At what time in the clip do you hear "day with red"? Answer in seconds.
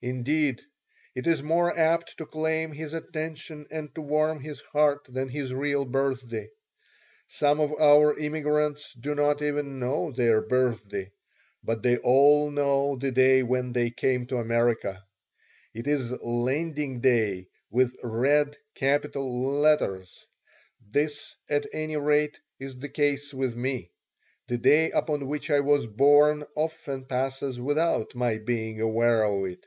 17.00-18.56